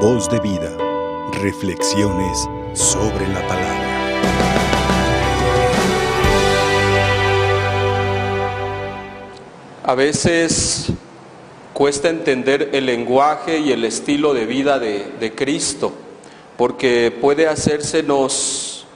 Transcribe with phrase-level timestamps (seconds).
[0.00, 0.76] Voz de vida.
[1.40, 3.86] Reflexiones sobre la palabra.
[9.84, 10.92] A veces
[11.72, 15.94] cuesta entender el lenguaje y el estilo de vida de, Cristo,
[16.58, 18.86] porque puede hacérsenos,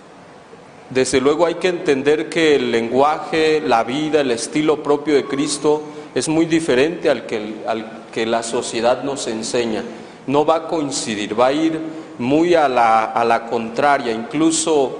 [0.91, 5.83] desde luego hay que entender que el lenguaje, la vida, el estilo propio de Cristo
[6.15, 9.83] es muy diferente al que, al que la sociedad nos enseña.
[10.31, 11.81] No va a coincidir, va a ir
[12.19, 14.13] muy a la, a la contraria.
[14.13, 14.97] Incluso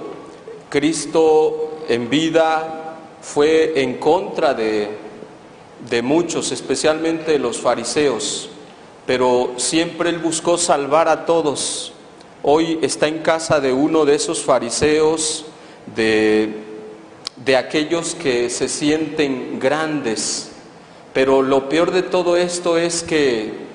[0.69, 4.89] Cristo en vida fue en contra de,
[5.89, 8.49] de muchos, especialmente de los fariseos,
[9.05, 11.93] pero siempre Él buscó salvar a todos.
[12.43, 15.45] Hoy está en casa de uno de esos fariseos,
[15.95, 16.55] de,
[17.37, 20.51] de aquellos que se sienten grandes,
[21.13, 23.70] pero lo peor de todo esto es que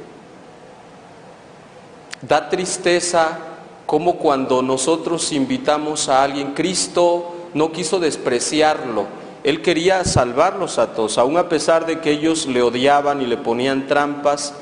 [2.22, 3.38] da tristeza
[3.86, 9.06] como cuando nosotros invitamos a alguien, Cristo no quiso despreciarlo,
[9.44, 13.36] Él quería salvarlos a todos, aun a pesar de que ellos le odiaban y le
[13.36, 14.54] ponían trampas,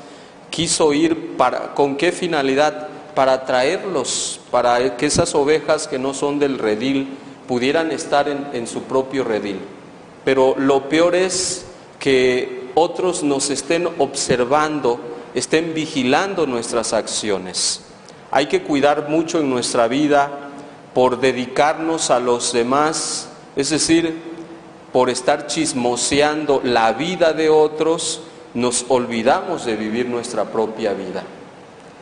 [0.51, 2.87] quiso ir para, ¿con qué finalidad?
[3.15, 8.67] Para traerlos, para que esas ovejas que no son del redil pudieran estar en, en
[8.67, 9.59] su propio redil.
[10.23, 11.65] Pero lo peor es
[11.99, 14.99] que otros nos estén observando,
[15.35, 17.81] estén vigilando nuestras acciones.
[18.31, 20.31] Hay que cuidar mucho en nuestra vida
[20.93, 24.17] por dedicarnos a los demás, es decir,
[24.93, 28.21] por estar chismoseando la vida de otros,
[28.53, 31.23] nos olvidamos de vivir nuestra propia vida.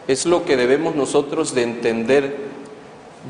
[0.08, 2.38] Es lo que debemos nosotros de entender.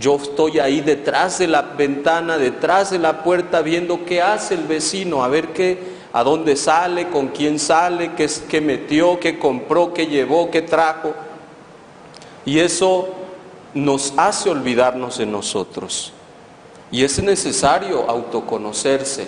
[0.02, 4.64] Yo estoy ahí detrás de la ventana, detrás de la puerta, viendo qué hace el
[4.66, 9.94] vecino, a ver qué, a dónde sale, con quién sale, qué, qué metió, qué compró,
[9.94, 11.14] qué llevó, qué trajo.
[12.45, 13.09] Y eso
[13.73, 16.14] nos hace olvidarnos de nosotros.
[16.91, 19.25] Y es necesario autoconocerse.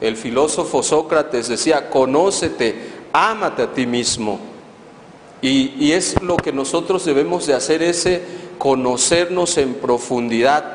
[0.00, 2.74] El filósofo Sócrates decía, conócete,
[3.12, 4.40] ámate a ti mismo.
[5.40, 8.22] Y, y, es lo que nosotros debemos de hacer, ese
[8.58, 10.74] conocernos en profundidad.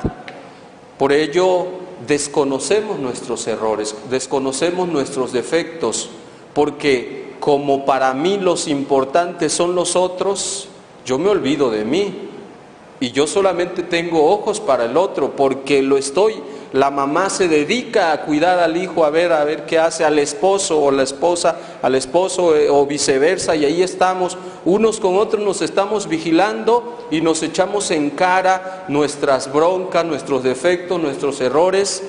[0.97, 1.67] Por ello,
[2.07, 6.09] desconocemos nuestros errores, desconocemos nuestros defectos,
[6.53, 10.67] porque como para mí los importantes son los otros,
[11.05, 12.25] yo me olvido de mí.
[13.01, 16.35] Y yo solamente tengo ojos para el otro porque lo estoy
[16.73, 20.19] la mamá se dedica a cuidar al hijo a ver a ver qué hace al
[20.19, 25.43] esposo o la esposa al esposo eh, o viceversa y ahí estamos unos con otros
[25.43, 32.03] nos estamos vigilando y nos echamos en cara nuestras broncas, nuestros defectos, nuestros errores,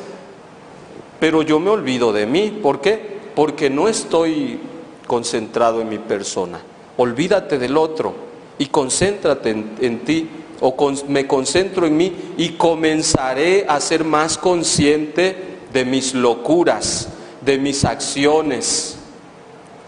[1.18, 3.20] pero yo me olvido de mí, ¿por qué?
[3.34, 4.60] Porque no estoy
[5.06, 6.60] concentrado en mi persona.
[6.96, 8.14] Olvídate del otro
[8.58, 10.28] y concéntrate en, en ti
[10.60, 15.36] o con, me concentro en mí y comenzaré a ser más consciente
[15.72, 17.08] de mis locuras,
[17.40, 18.98] de mis acciones,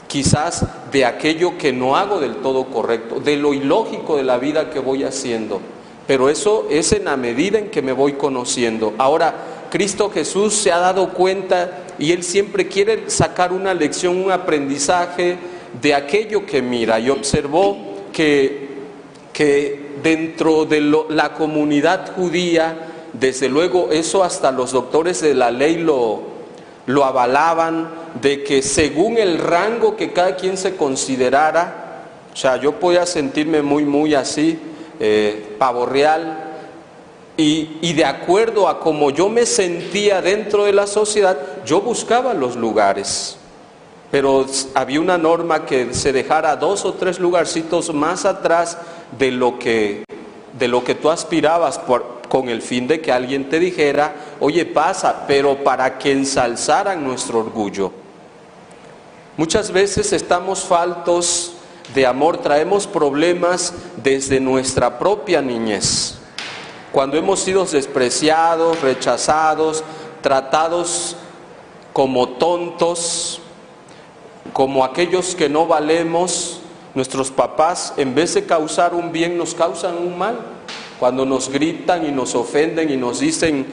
[0.08, 4.70] quizás de aquello que no hago del todo correcto, de lo ilógico de la vida
[4.70, 5.60] que voy haciendo.
[6.06, 8.94] Pero eso es en la medida en que me voy conociendo.
[8.98, 9.34] Ahora,
[9.70, 15.38] Cristo Jesús se ha dado cuenta y Él siempre quiere sacar una lección, un aprendizaje
[15.80, 17.78] de aquello que mira y observó
[18.12, 18.68] que,
[19.32, 22.76] que dentro de la comunidad judía,
[23.12, 26.22] desde luego eso hasta los doctores de la ley lo,
[26.86, 27.88] lo avalaban,
[28.20, 33.62] de que según el rango que cada quien se considerara, o sea, yo podía sentirme
[33.62, 34.58] muy, muy así,
[35.00, 35.88] eh, pavo
[37.36, 42.34] y, y, de acuerdo a como yo me sentía dentro de la sociedad, yo buscaba
[42.34, 43.38] los lugares.
[44.10, 48.76] Pero había una norma que se dejara dos o tres lugarcitos más atrás
[49.18, 50.04] de lo que,
[50.58, 54.64] de lo que tú aspirabas por, con el fin de que alguien te dijera, oye,
[54.64, 57.92] pasa, pero para que ensalzaran nuestro orgullo.
[59.36, 61.52] Muchas veces estamos faltos
[61.94, 66.18] de amor, traemos problemas desde nuestra propia niñez.
[66.90, 69.84] Cuando hemos sido despreciados, rechazados,
[70.22, 71.16] tratados
[71.92, 73.40] como tontos,
[74.52, 76.61] como aquellos que no valemos,
[76.94, 80.38] nuestros papás, en vez de causar un bien, nos causan un mal.
[80.98, 83.66] Cuando nos gritan y nos ofenden y nos dicen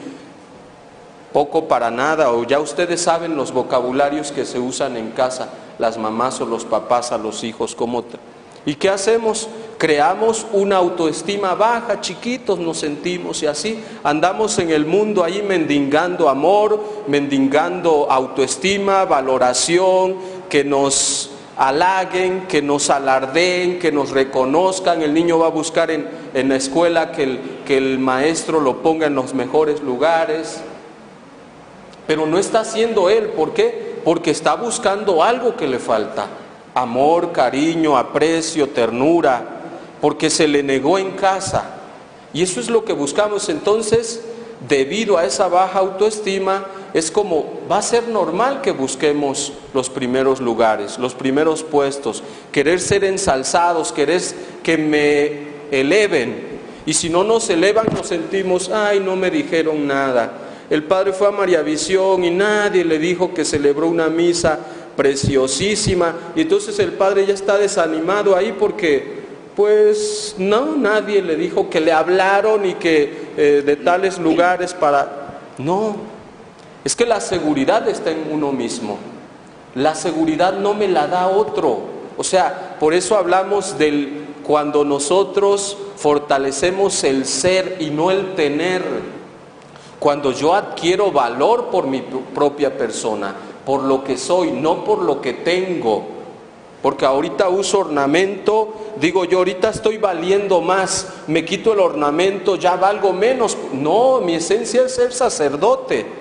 [1.32, 5.96] poco para nada, o ya ustedes saben los vocabularios que se usan en casa, las
[5.96, 8.04] mamás o los papás a los hijos, como...
[8.66, 9.48] ¿Y qué hacemos?
[9.78, 16.28] Creamos una autoestima baja, chiquitos nos sentimos y así andamos en el mundo ahí mendigando
[16.28, 20.16] amor, mendigando autoestima, valoración,
[20.50, 25.02] que nos halaguen, que nos alardeen, que nos reconozcan.
[25.02, 29.06] El niño va a buscar en, la escuela que el, que el maestro lo ponga
[29.06, 30.62] en los mejores lugares.
[32.06, 34.00] Pero no está haciendo él, ¿por qué?
[34.04, 36.28] Porque está buscando algo que le falta.
[36.74, 39.44] Amor, cariño, aprecio, ternura,
[40.00, 41.72] porque se le negó en casa.
[42.32, 43.50] Y eso es lo que buscamos.
[43.50, 44.24] Entonces,
[44.66, 50.40] debido a esa baja autoestima, es como va a ser normal que busquemos los primeros
[50.40, 54.20] lugares, los primeros puestos, querer ser ensalzados, querer
[54.62, 56.60] que me eleven.
[56.86, 60.32] Y si no nos elevan, nos sentimos, ay, no me dijeron nada.
[60.68, 64.58] El padre fue a María Visión y nadie le dijo que celebró una misa
[64.96, 66.14] preciosísima.
[66.34, 69.20] Y entonces el padre ya está desanimado ahí porque,
[69.54, 75.40] pues, no, nadie le dijo que le hablaron y que eh, de tales lugares para...
[75.58, 75.96] No,
[76.84, 78.98] es que la seguridad está en uno mismo.
[79.74, 81.78] La seguridad no me la da otro.
[82.16, 88.82] O sea, por eso hablamos del cuando nosotros fortalecemos el ser y no el tener.
[89.98, 93.34] Cuando yo adquiero valor por mi propia persona,
[93.64, 96.04] por lo que soy, no por lo que tengo.
[96.82, 102.76] Porque ahorita uso ornamento, digo yo ahorita estoy valiendo más, me quito el ornamento, ya
[102.76, 103.56] valgo menos.
[103.74, 106.19] No, mi esencia es ser sacerdote.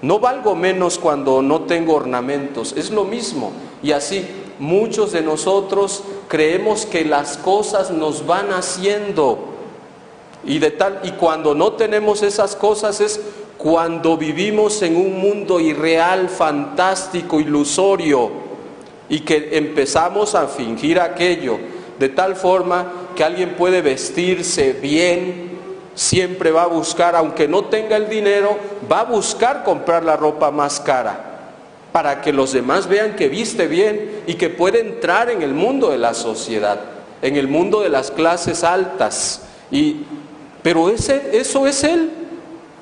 [0.00, 3.52] No valgo menos cuando no tengo ornamentos, es lo mismo.
[3.82, 4.24] Y así
[4.58, 9.38] muchos de nosotros creemos que las cosas nos van haciendo.
[10.44, 13.20] Y de tal y cuando no tenemos esas cosas es
[13.56, 18.30] cuando vivimos en un mundo irreal, fantástico, ilusorio
[19.08, 21.58] y que empezamos a fingir aquello
[21.98, 25.47] de tal forma que alguien puede vestirse bien,
[25.98, 28.56] siempre va a buscar, aunque no tenga el dinero,
[28.90, 31.24] va a buscar comprar la ropa más cara
[31.90, 35.90] para que los demás vean que viste bien y que puede entrar en el mundo
[35.90, 36.78] de la sociedad,
[37.20, 39.42] en el mundo de las clases altas.
[39.72, 40.04] Y,
[40.62, 42.12] pero ese, eso es él.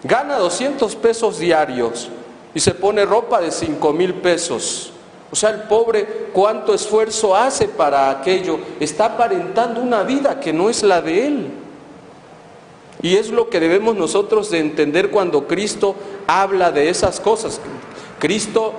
[0.05, 2.11] Gana 200 pesos diarios
[2.55, 4.93] y se pone ropa de 5 mil pesos.
[5.33, 8.59] O sea, el pobre, cuánto esfuerzo hace para aquello.
[8.79, 11.51] Está aparentando una vida que no es la de él.
[13.07, 15.95] Y es lo que debemos nosotros de entender cuando Cristo
[16.27, 17.61] habla de esas cosas.
[18.19, 18.75] Cristo,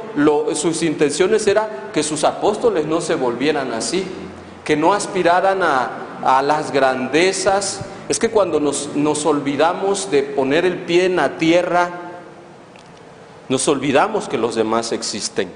[0.54, 4.04] sus intenciones era que sus apóstoles no se volvieran así,
[4.66, 7.86] que no aspiraran a, las grandezas.
[8.10, 11.90] Es que cuando nos, nos olvidamos de poner el pie en la tierra,
[13.48, 15.50] nos olvidamos que los demás existen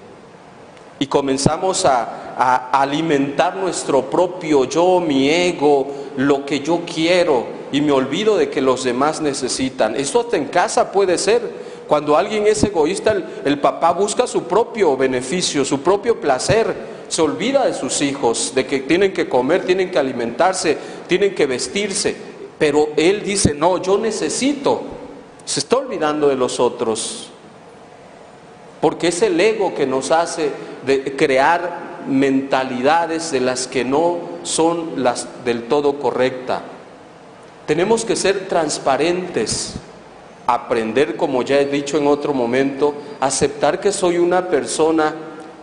[0.98, 7.82] y comenzamos a, a, alimentar nuestro propio yo, mi ego, lo que yo quiero y
[7.82, 9.96] me olvido de que los demás necesitan.
[9.96, 11.72] Esto hasta en casa puede ser.
[11.88, 16.74] Cuando alguien es egoísta, el, papá busca su propio beneficio, su propio placer,
[17.08, 20.78] se olvida de sus hijos, de que tienen que comer, tienen que alimentarse,
[21.08, 22.16] tienen que vestirse.
[22.58, 24.84] Pero él dice, no, yo necesito.
[25.44, 27.30] Se está olvidando de los otros.
[28.80, 30.52] Porque es el ego que nos hace
[31.18, 36.62] crear mentalidades de las que no son las del todo correctas.
[37.72, 39.76] Tenemos que ser transparentes,
[40.46, 45.16] aprender, como ya he dicho en otro momento, aceptar que soy una persona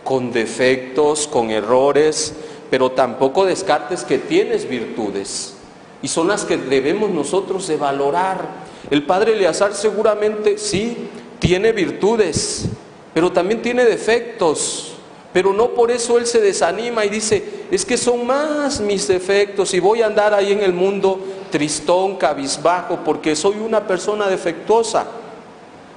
[0.03, 2.33] con defectos, con errores,
[2.71, 5.53] pero tampoco descartes que tienes virtudes.
[6.01, 8.43] Y son las que debemos nosotros de valorar.
[8.89, 12.69] El padre Eleazar seguramente sí tiene virtudes,
[13.13, 14.93] pero también tiene defectos.
[15.31, 19.75] Pero no por eso él se desanima y dice, es que son más mis defectos
[19.75, 21.19] y voy a andar ahí en el mundo
[21.49, 25.05] tristón, cabizbajo, porque soy una persona defectuosa.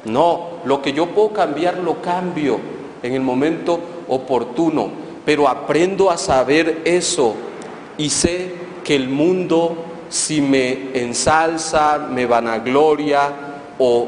[0.04, 2.58] No, lo que yo puedo cambiar lo cambio
[3.02, 3.78] en el momento
[4.08, 4.90] oportuno,
[5.24, 7.34] pero aprendo a saber eso
[7.98, 9.76] y sé que el mundo
[10.12, 13.32] si me ensalza, me vanagloria
[13.78, 14.06] o,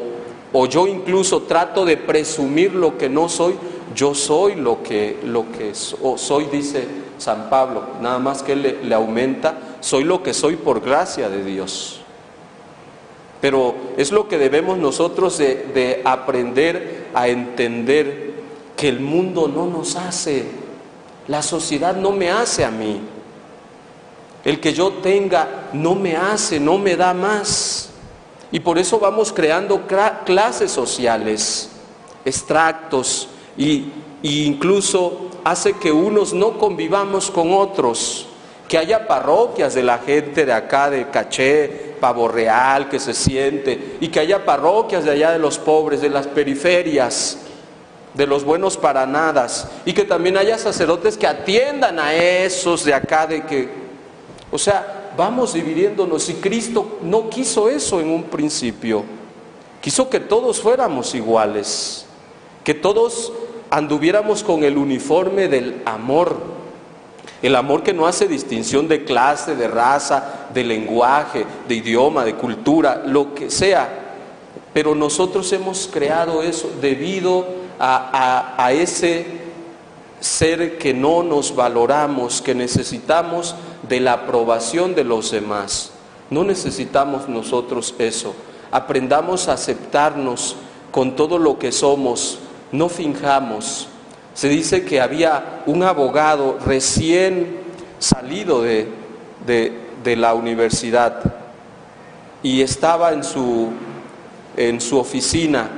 [0.53, 3.55] o yo incluso trato de presumir lo que no soy,
[3.95, 6.87] yo soy lo que, lo que soy, dice
[7.17, 11.45] San Pablo, nada más que le, le aumenta, soy lo que soy por gracia de
[11.45, 12.00] Dios.
[13.43, 18.33] Pero es lo que debemos nosotros de, de aprender a entender
[18.79, 20.47] que el mundo no nos hace,
[21.29, 22.99] la sociedad no me hace a mí.
[24.43, 27.91] El que yo tenga no me hace, no me da más.
[28.50, 29.83] Y por eso vamos creando
[30.25, 31.69] clases sociales,
[32.25, 38.29] extractos, y, incluso hace que unos no convivamos con otros,
[38.75, 43.99] que haya parroquias de la gente de acá, de Caché, Pavo Real, que se siente,
[44.00, 47.38] y que haya parroquias de allá de los pobres, de las periferias,
[48.14, 49.47] de los buenos para nada,
[49.85, 53.69] y que también haya sacerdotes que atiendan a esos de acá de que,
[54.50, 59.04] o sea, vamos dividiéndonos y Cristo no quiso eso en un principio,
[59.81, 62.07] quiso que todos fuéramos iguales,
[62.64, 63.33] que todos
[63.71, 66.63] anduviéramos con el uniforme del amor,
[67.47, 72.37] el amor que no hace distinción de clase, de raza, de lenguaje, de idioma, de
[72.37, 74.17] cultura, lo que sea.
[74.73, 77.47] Pero nosotros hemos creado eso debido
[77.79, 79.27] a, a ese
[80.21, 83.55] ser que no nos valoramos, que necesitamos
[83.87, 85.91] de la aprobación de los demás.
[86.31, 88.35] No necesitamos nosotros eso.
[88.71, 90.57] Aprendamos a aceptarnos
[90.91, 92.39] con todo lo que somos,
[92.73, 93.89] no finjamos.
[94.35, 97.59] Se dice que había un abogado recién
[97.99, 98.88] salido de,
[99.47, 101.21] de, la universidad
[102.43, 103.71] y estaba en su,
[104.57, 105.69] en su oficina.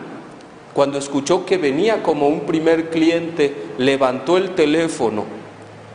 [0.73, 5.25] Cuando escuchó que venía como un primer cliente, levantó el teléfono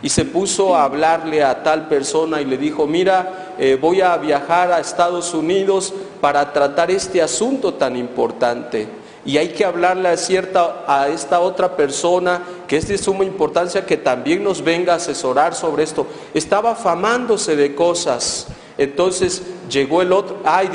[0.02, 4.18] y se puso a hablarle a tal persona y le dijo, mira, eh, voy a
[4.18, 9.01] viajar a Estados Unidos para tratar este asunto tan importante.
[9.24, 13.86] Y hay que hablarle a, cierta, a esta otra persona que es de suma importancia
[13.86, 16.08] que también nos venga a asesorar sobre esto.
[16.34, 18.48] Estaba afamándose de cosas.
[18.78, 20.70] Entonces llegó el otro, ay,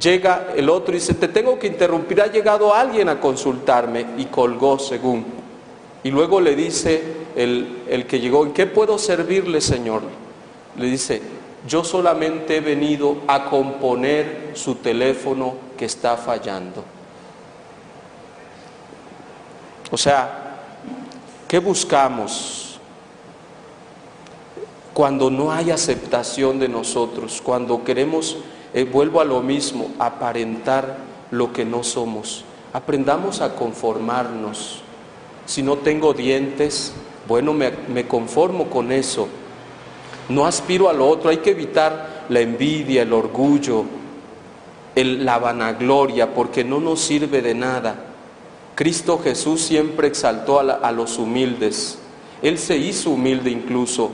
[0.00, 4.26] llega el otro y dice, te tengo que interrumpir, ha llegado alguien a consultarme y
[4.26, 5.24] colgó según.
[6.04, 7.02] Y luego le dice
[7.34, 10.02] el, el que llegó, ¿en qué puedo servirle, Señor?
[10.76, 11.20] Le dice,
[11.66, 16.84] yo solamente he venido a componer su teléfono que está fallando.
[19.90, 20.60] O sea,
[21.48, 22.78] ¿qué buscamos
[24.94, 27.40] cuando no hay aceptación de nosotros?
[27.42, 28.36] Cuando queremos,
[28.72, 30.96] eh, vuelvo a lo mismo, aparentar
[31.32, 32.44] lo que no somos.
[32.72, 34.82] Aprendamos a conformarnos.
[35.46, 36.92] Si no tengo dientes,
[37.26, 39.28] bueno, me, conformo con eso.
[40.28, 43.84] No aspiro a lo otro, hay que evitar la envidia, el orgullo,
[44.94, 48.09] la vanagloria, porque no nos sirve de nada.
[48.80, 51.98] Cristo Jesús siempre exaltó a, los humildes.
[52.40, 54.10] Él se hizo humilde incluso.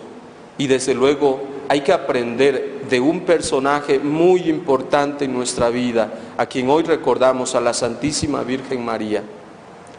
[0.58, 6.46] Y desde luego hay que aprender de un personaje muy importante en nuestra vida, a
[6.46, 9.23] quien hoy recordamos, a la Santísima Virgen María,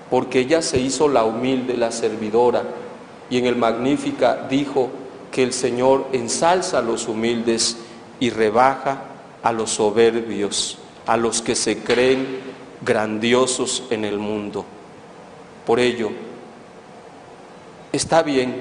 [0.10, 2.64] porque ella se hizo la humilde, la servidora,
[3.30, 4.90] y en el Magnífica dijo
[5.32, 7.78] que el Señor ensalza a los humildes
[8.20, 9.02] y rebaja
[9.44, 14.66] a los soberbios, a los que se creen grandiosos en el mundo.
[15.66, 16.10] Por ello,
[17.92, 18.56] está bien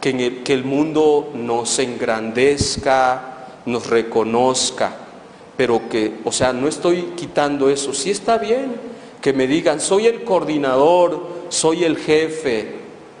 [0.00, 4.92] que, el, que el mundo nos engrandezca, nos reconozca,
[5.56, 7.92] pero que, o sea, no estoy quitando eso.
[7.92, 8.74] Sí está bien
[9.20, 12.76] que me digan, soy el coordinador, soy el jefe,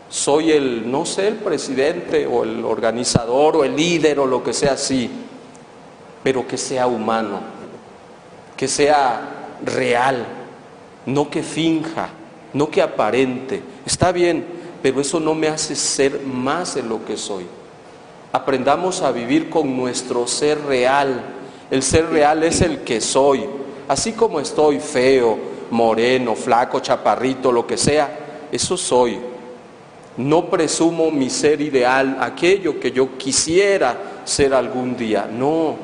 [0.08, 4.52] soy el, no sé, el presidente o el organizador o el líder o lo que
[4.52, 5.10] sea así,
[6.22, 7.40] pero que sea humano,
[8.56, 10.26] que sea real,
[11.06, 12.08] no que finja,
[12.52, 13.62] no que aparente.
[13.86, 14.44] Está bien,
[14.82, 17.46] pero eso no me hace ser más de lo que soy.
[18.32, 21.22] Aprendamos a vivir con nuestro ser real.
[21.70, 23.44] El ser real es el que soy.
[23.88, 25.36] Así como estoy feo,
[25.70, 29.18] moreno, flaco, chaparrito, lo que sea, eso soy.
[30.16, 35.28] No presumo mi ser ideal, aquello que yo quisiera ser algún día.
[35.30, 35.76] No,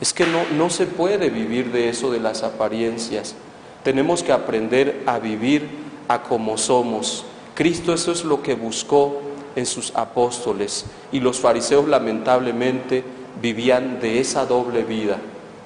[0.00, 3.34] es que no, no se puede vivir de eso, de las apariencias.
[3.82, 5.68] Tenemos que aprender a vivir
[6.08, 7.24] a como somos.
[7.54, 9.20] Cristo eso es lo que buscó
[9.54, 13.02] en sus apóstoles y los fariseos lamentablemente
[13.40, 15.18] vivían de esa doble vida,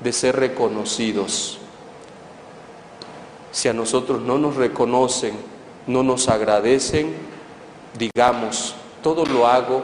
[0.03, 1.59] de ser reconocidos.
[3.53, 5.33] Si a nosotros no nos reconocen,
[5.89, 7.15] no nos agradecen,
[7.99, 9.83] digamos, todo lo hago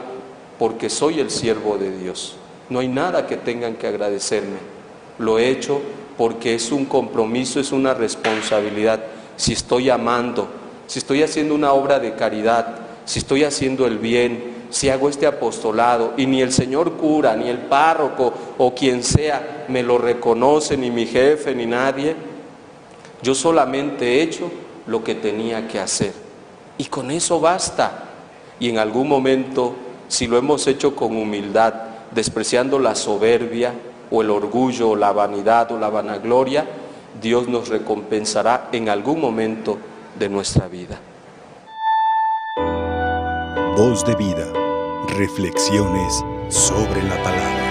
[0.57, 2.37] porque soy el siervo de Dios.
[2.69, 4.57] No hay nada que tengan que agradecerme.
[5.19, 5.81] Lo he hecho
[6.17, 9.03] porque es un compromiso, es una responsabilidad.
[9.35, 10.47] Si estoy amando,
[10.87, 15.27] si estoy haciendo una obra de caridad, si estoy haciendo el bien, si hago este
[15.27, 20.75] apostolado y ni el señor cura, ni el párroco o quien sea me lo reconoce,
[20.75, 22.15] ni mi jefe, ni nadie,
[23.21, 24.51] yo solamente he hecho
[24.87, 26.13] lo que tenía que hacer.
[26.77, 28.03] Y con eso basta.
[28.59, 29.75] Y en algún momento,
[30.07, 31.73] si lo hemos hecho con humildad,
[32.11, 33.73] despreciando la soberbia
[34.09, 36.65] o el orgullo o la vanidad o la vanagloria,
[37.21, 39.77] Dios nos recompensará en algún momento
[40.17, 40.99] de nuestra vida.
[43.75, 44.51] Voz de vida,
[45.17, 47.66] reflexiones sobre la palabra.